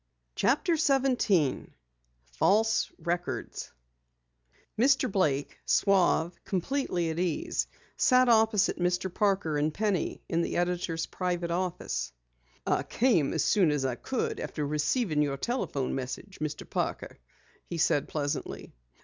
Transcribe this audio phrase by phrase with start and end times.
[0.35, 1.75] CHAPTER 17
[2.31, 3.71] FALSE RECORDS
[4.75, 5.11] Mr.
[5.11, 9.13] Blake, suave, completely at ease, sat opposite Mr.
[9.13, 12.13] Parker and Penny in the editor's private office.
[12.65, 16.67] "I came as soon as I could after receiving your telephone message, Mr.
[16.67, 17.19] Parker,"
[17.67, 18.73] he said pleasantly.